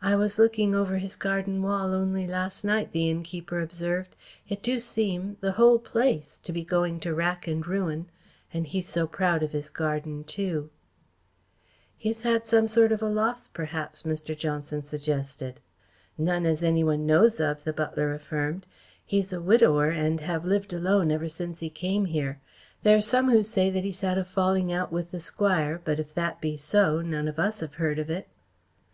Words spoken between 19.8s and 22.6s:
and have lived alone ever since he came here.